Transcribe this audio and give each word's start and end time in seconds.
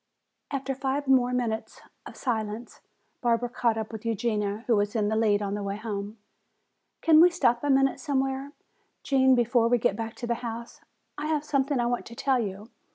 After 0.49 0.73
five 0.73 1.07
minutes 1.07 1.79
more 1.79 1.89
of 2.07 2.17
silence 2.17 2.81
Barbara 3.21 3.49
caught 3.49 3.77
up 3.77 3.91
with 3.91 4.03
Eugenia, 4.03 4.63
who 4.65 4.75
was 4.75 4.95
in 4.95 5.09
the 5.09 5.15
lead 5.15 5.43
on 5.43 5.53
the 5.53 5.61
way 5.61 5.77
home. 5.77 6.17
"Can 7.03 7.21
we 7.21 7.29
stop 7.29 7.63
a 7.63 7.69
minute 7.69 7.99
somewhere, 7.99 8.53
Gene, 9.03 9.35
before 9.35 9.67
we 9.67 9.77
get 9.77 9.95
back 9.95 10.15
to 10.15 10.25
the 10.25 10.33
house? 10.41 10.81
I 11.19 11.27
have 11.27 11.45
something 11.45 11.79
I 11.79 11.85
want 11.85 12.07
to 12.07 12.15
tell 12.15 12.39
you. 12.39 12.71